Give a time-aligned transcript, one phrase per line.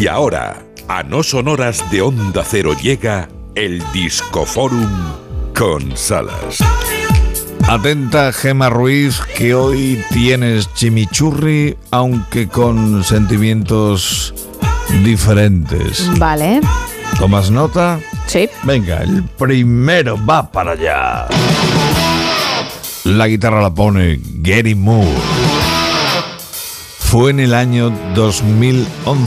[0.00, 0.56] Y ahora,
[0.88, 4.88] a no sonoras de Onda Cero llega el Discoforum
[5.54, 6.56] con Salas.
[7.68, 14.32] Atenta Gema Ruiz, que hoy tienes chimichurri, aunque con sentimientos
[15.04, 16.10] diferentes.
[16.18, 16.62] Vale.
[17.18, 18.00] ¿Tomas nota?
[18.26, 18.48] Sí.
[18.62, 21.28] Venga, el primero va para allá.
[23.04, 25.10] La guitarra la pone Gary Moore.
[27.10, 29.26] Fue en el año 2011,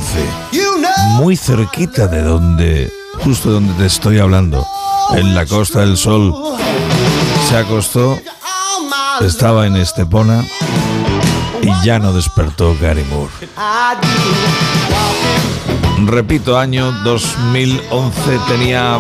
[1.18, 2.92] muy cerquita de donde,
[3.24, 4.66] justo donde te estoy hablando,
[5.16, 6.34] en la Costa del Sol.
[7.48, 8.18] Se acostó,
[9.22, 10.44] estaba en Estepona
[11.62, 13.32] y ya no despertó Gary Moore.
[16.06, 19.00] Repito, año 2011 tenía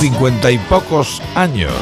[0.00, 1.72] cincuenta y pocos años.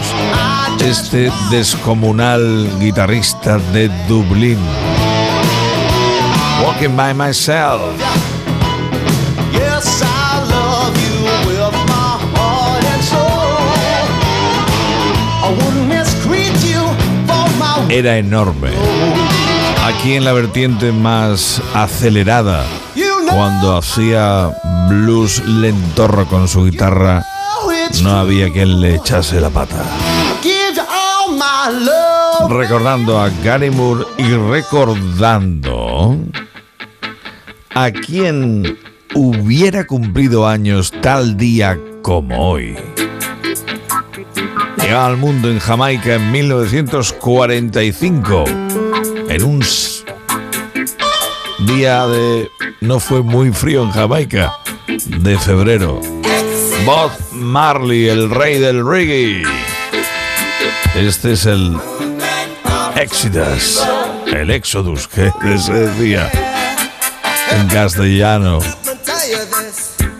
[0.80, 4.58] Este descomunal guitarrista de Dublín.
[6.64, 7.80] Walking by myself.
[17.88, 18.70] Era enorme.
[19.84, 22.64] Aquí en la vertiente más acelerada,
[23.28, 24.50] cuando hacía
[24.88, 27.22] blues lentorro con su guitarra,
[28.02, 29.84] no había quien le echase la pata.
[32.48, 36.16] recordando a Gary Moore y recordando
[37.74, 38.78] a quien
[39.14, 42.76] hubiera cumplido años tal día como hoy.
[44.76, 48.44] Llegaba al mundo en Jamaica en 1945,
[49.28, 49.64] en un
[51.66, 52.50] día de...
[52.80, 54.54] no fue muy frío en Jamaica,
[55.06, 56.00] de febrero.
[56.84, 59.44] Bob Marley, el rey del reggae.
[60.96, 61.78] Este es el
[62.96, 63.82] Exodus,
[64.26, 66.30] el Exodus que se decía
[67.52, 68.58] en castellano.
[69.32, 70.11] Let me tell you this.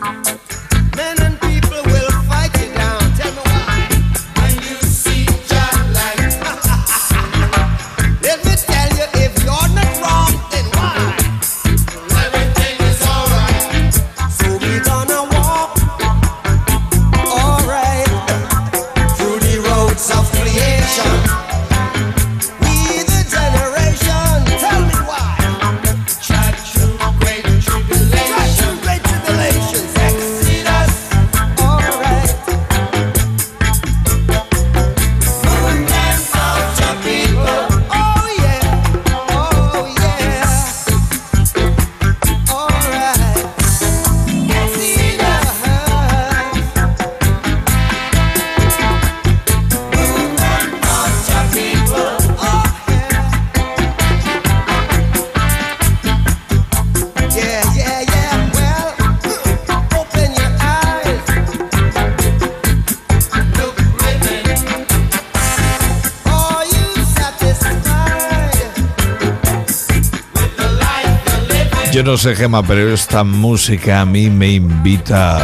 [71.93, 75.37] Yo no sé, Gema, pero esta música a mí me invita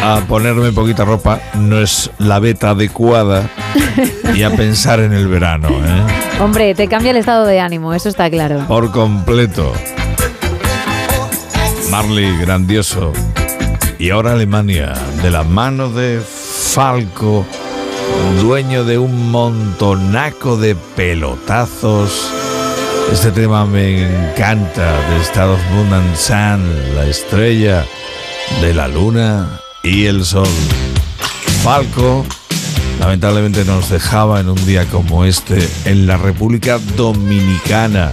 [0.00, 1.40] a ponerme poquita ropa.
[1.54, 3.50] No es la beta adecuada
[4.32, 6.40] y a pensar en el verano, ¿eh?
[6.40, 8.60] Hombre, te cambia el estado de ánimo, eso está claro.
[8.68, 9.72] Por completo.
[11.90, 13.12] Marley, grandioso.
[13.98, 17.44] Y ahora Alemania, de la mano de Falco,
[18.40, 22.43] dueño de un montonaco de pelotazos.
[23.12, 27.84] Este tema me encanta, de Estados Moon and Sun, la estrella
[28.60, 30.48] de la luna y el sol.
[31.62, 32.26] Falco
[33.00, 38.12] lamentablemente nos dejaba en un día como este en la República Dominicana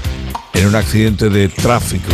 [0.54, 2.12] en un accidente de tráfico.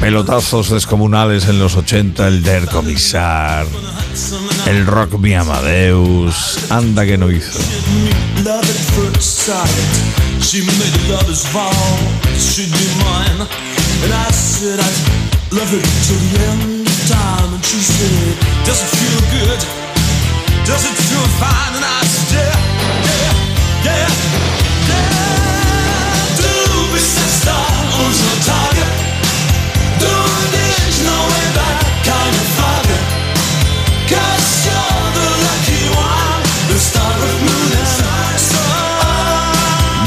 [0.00, 3.66] Pelotazos descomunales en los 80, el Der Comisar,
[4.66, 7.58] el Rock Mi Amadeus, anda que no hizo.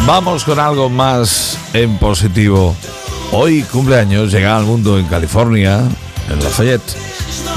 [0.09, 2.75] Vamos con algo más en positivo.
[3.31, 5.83] Hoy cumpleaños, llega al mundo en California,
[6.31, 6.95] en Lafayette.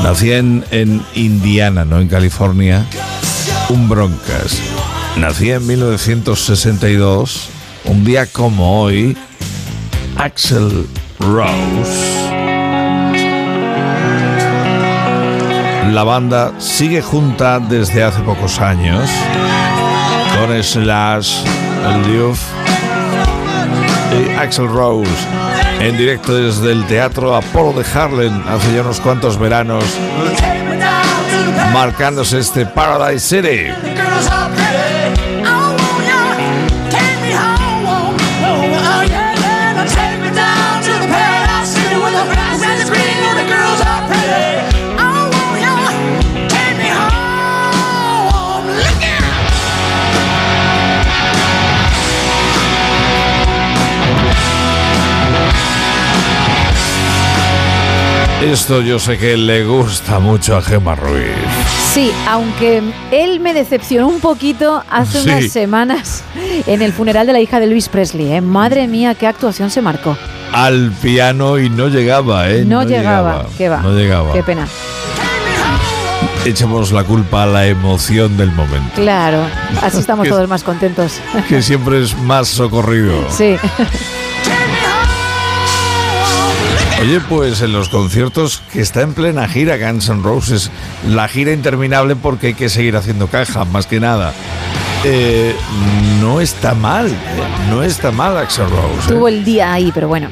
[0.03, 2.85] Nací en, en Indiana, no en California,
[3.71, 4.59] un Broncas.
[5.17, 7.49] Nací en 1962,
[7.87, 9.17] un día como hoy,
[10.19, 10.87] Axel
[11.21, 12.29] Rose.
[15.91, 19.09] La banda sigue junta desde hace pocos años
[20.39, 21.45] con Slash,
[21.87, 22.41] el Diouf
[24.13, 25.11] y Axel Rose
[25.81, 29.85] en directo desde el Teatro Apolo de Harlem hace ya unos cuantos veranos,
[31.73, 33.73] marcándose este Paradise City.
[58.43, 61.27] Esto yo sé que le gusta mucho a Gemma Ruiz.
[61.95, 65.29] Sí, aunque él me decepcionó un poquito hace Sí.
[65.29, 66.25] unas semanas
[66.67, 68.33] en el funeral de la hija de Luis Presley.
[68.33, 68.41] ¿eh?
[68.41, 70.17] Madre mía, qué actuación se marcó.
[70.53, 72.65] Al piano y no llegaba, ¿eh?
[72.67, 73.47] No, llegaba.
[73.57, 73.79] ¿Qué va?
[73.79, 74.33] No llegaba.
[74.33, 74.67] Qué pena.
[76.45, 79.39] Echemos la culpa a la emoción del momento, Claro,
[79.81, 81.21] así estamos Que- todos más contentos.
[81.49, 83.15] que siempre es más socorrido.
[83.31, 83.57] Sí.
[87.03, 90.71] Oye, pues en los conciertos que está en plena gira Guns N' Roses,
[91.09, 94.33] la gira interminable porque hay que seguir haciendo caja, más que nada.
[95.03, 95.53] Eh,
[96.21, 97.15] no está mal, eh,
[97.71, 99.09] no está mal Axel Rose.
[99.11, 99.15] eh.
[99.17, 100.29] Tuvo el día ahí, pero bueno.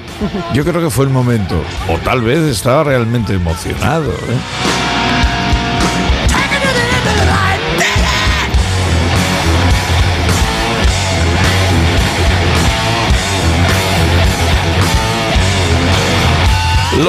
[0.54, 1.56] Yo creo que fue el momento,
[1.88, 4.12] o tal vez estaba realmente emocionado.
[4.12, 4.38] ¿eh?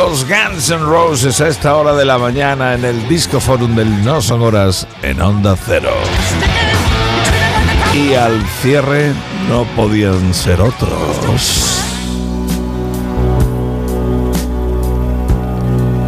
[0.04, 4.04] Los Guns N' Roses a esta hora de la mañana en el Disco Forum del
[4.04, 5.92] No Son Horas en Onda Cero.
[7.94, 9.14] Y al cierre
[9.48, 11.84] no podían ser otros.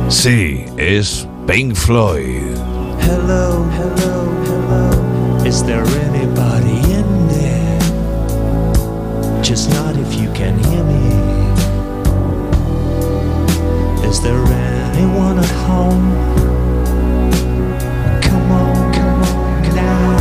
[0.10, 2.58] Sí, es Pink Floyd.
[3.00, 5.46] Hello, hello, hello.
[5.46, 7.80] Is there anybody in there?
[9.44, 10.83] Just not if you can hear
[14.14, 16.14] Is there anyone at home?
[18.22, 20.20] Come on, come on, now.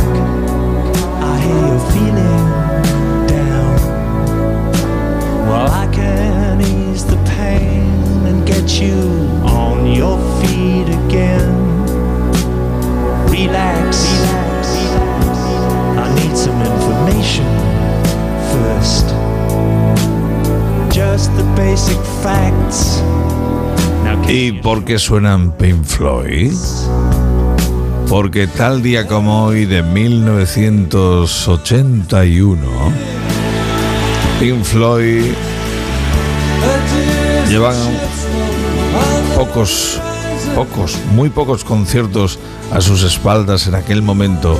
[1.21, 2.47] I hear you're feeling
[3.27, 3.75] down.
[5.47, 8.97] Well, I can ease the pain and get you
[9.45, 11.53] on your feet again.
[13.29, 14.07] Relax.
[16.03, 17.45] I need some information
[18.53, 19.05] first.
[20.91, 23.03] Just the basic facts.
[24.27, 26.53] ¿Y por qué suenan Pink Floyd?
[28.09, 32.57] Porque tal día como hoy de 1981,
[34.39, 35.25] Pink Floyd
[37.49, 37.75] llevan
[39.35, 39.99] pocos,
[40.55, 42.39] pocos, muy pocos conciertos
[42.71, 44.59] a sus espaldas en aquel momento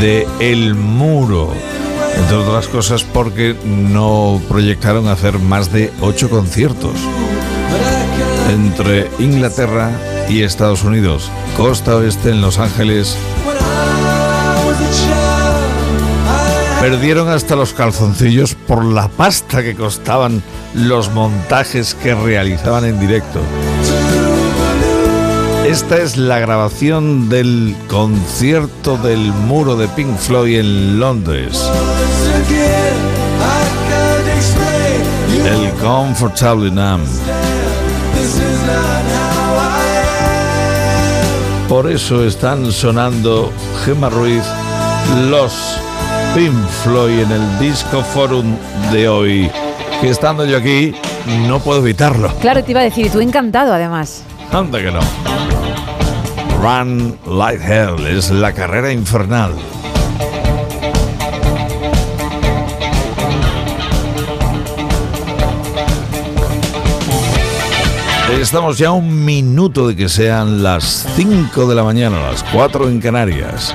[0.00, 1.54] de El Muro.
[2.18, 6.92] Entre otras cosas porque no proyectaron hacer más de ocho conciertos
[8.52, 9.90] entre Inglaterra
[10.28, 13.16] y Estados Unidos, costa oeste en Los Ángeles.
[16.80, 20.42] Perdieron hasta los calzoncillos por la pasta que costaban
[20.74, 23.40] los montajes que realizaban en directo.
[25.66, 31.70] Esta es la grabación del concierto del muro de Pink Floyd en Londres.
[35.46, 37.06] El Comfortable Numb.
[41.72, 43.50] Por eso están sonando
[43.82, 44.44] Gemma Ruiz,
[45.30, 45.78] los
[46.34, 46.52] Pink
[46.84, 48.54] Floyd en el Disco Forum
[48.92, 49.50] de hoy.
[50.02, 50.94] Que estando yo aquí,
[51.48, 52.28] no puedo evitarlo.
[52.42, 54.22] Claro, te iba a decir, y tú encantado además.
[54.52, 55.00] Anda que no.
[56.60, 59.52] Run Like Hell es la carrera infernal.
[68.40, 72.88] Estamos ya a un minuto de que sean las 5 de la mañana, las 4
[72.88, 73.74] en Canarias.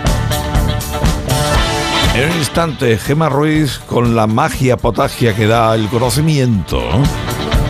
[2.15, 6.81] En un instante, Gema Ruiz, con la magia potagia que da el conocimiento,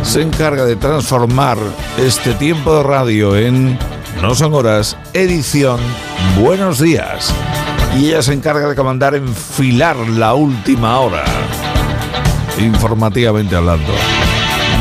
[0.01, 1.57] se encarga de transformar
[1.97, 3.77] este tiempo de radio en
[4.21, 5.79] No son horas, edición
[6.41, 7.33] Buenos días.
[7.97, 11.25] Y ella se encarga de comandar enfilar la última hora,
[12.57, 13.93] informativamente hablando.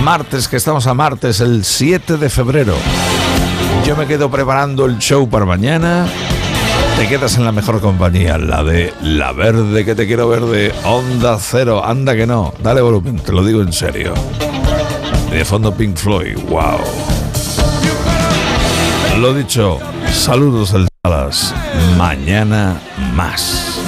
[0.02, 2.74] Martes, que estamos a martes, el 7 de febrero.
[3.86, 6.06] Yo me quedo preparando el show para mañana
[6.96, 11.38] Te quedas en la mejor compañía, la de La Verde que te quiero verde, Onda
[11.40, 14.14] Cero, anda que no, dale volumen, te lo digo en serio.
[15.30, 16.80] De fondo Pink Floyd, wow.
[19.18, 19.78] Lo dicho,
[20.12, 21.54] saludos del Dallas,
[21.96, 22.80] mañana
[23.14, 23.80] más.